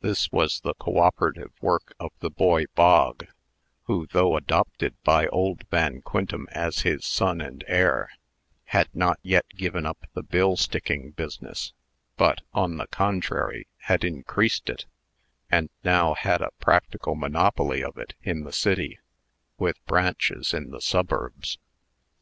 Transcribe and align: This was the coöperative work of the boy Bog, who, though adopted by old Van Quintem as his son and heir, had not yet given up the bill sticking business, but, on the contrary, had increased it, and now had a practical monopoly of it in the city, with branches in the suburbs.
This 0.00 0.32
was 0.32 0.60
the 0.60 0.74
coöperative 0.76 1.50
work 1.60 1.92
of 2.00 2.10
the 2.20 2.30
boy 2.30 2.64
Bog, 2.74 3.26
who, 3.82 4.06
though 4.06 4.34
adopted 4.34 4.94
by 5.04 5.26
old 5.26 5.64
Van 5.70 6.00
Quintem 6.00 6.48
as 6.52 6.78
his 6.78 7.04
son 7.04 7.42
and 7.42 7.62
heir, 7.68 8.08
had 8.64 8.88
not 8.94 9.18
yet 9.22 9.44
given 9.50 9.84
up 9.84 10.06
the 10.14 10.22
bill 10.22 10.56
sticking 10.56 11.10
business, 11.10 11.74
but, 12.16 12.40
on 12.54 12.78
the 12.78 12.86
contrary, 12.86 13.66
had 13.80 14.02
increased 14.02 14.70
it, 14.70 14.86
and 15.50 15.68
now 15.84 16.14
had 16.14 16.40
a 16.40 16.52
practical 16.58 17.14
monopoly 17.14 17.84
of 17.84 17.98
it 17.98 18.14
in 18.22 18.44
the 18.44 18.54
city, 18.54 18.98
with 19.58 19.84
branches 19.84 20.54
in 20.54 20.70
the 20.70 20.80
suburbs. 20.80 21.58